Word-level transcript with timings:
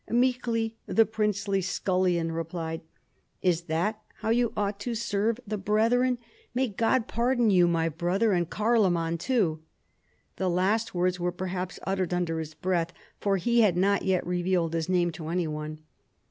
Meekly 0.09 0.75
the 0.87 1.05
princely 1.05 1.61
scullion 1.61 2.31
replied," 2.31 2.81
Is 3.51 3.65
that 3.65 4.01
how 4.21 4.29
you 4.31 4.51
ought 4.57 4.79
to 4.79 4.95
serve 4.95 5.35
PIPPIN, 5.35 5.45
KING 5.51 5.59
OF 5.59 5.65
THE 5.65 5.71
FRANKS. 5.71 5.91
69 5.93 6.09
the 6.57 6.73
brethren? 6.73 6.73
Ma}^ 6.73 6.75
God 6.77 7.07
pardon 7.07 7.49
you, 7.51 7.67
my 7.67 7.87
brother, 7.87 8.31
and 8.31 8.49
Carloman 8.49 9.19
too." 9.19 9.61
The 10.37 10.49
last 10.49 10.95
words 10.95 11.19
were 11.19 11.31
perhaps 11.31 11.79
uttered 11.85 12.15
under 12.15 12.39
his 12.39 12.55
breath, 12.55 12.91
for 13.19 13.37
he 13.37 13.61
had 13.61 13.77
not 13.77 14.01
yet 14.01 14.25
revealed 14.25 14.73
his 14.73 14.89
name 14.89 15.11
to 15.11 15.27
any 15.27 15.45
one. 15.47 15.83